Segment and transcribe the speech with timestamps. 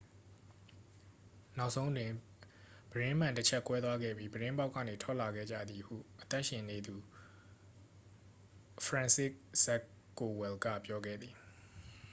[1.57, 2.11] နောက်ဆုံးတွင်
[2.91, 6.95] ပြတင်းမှန်တစ်ချပ် ကွဲသွားခဲ့ပြီး ပြတင်းပေါက်ကနေ ထွက်လာခဲ့ကြသည် ဟု အသက်ရှင်သန်သူ
[8.85, 9.31] ဖရန်စစ်
[9.63, 9.87] ဇခ်
[10.19, 11.33] ကိုဝယ်လ်က ပြောခဲ့သည်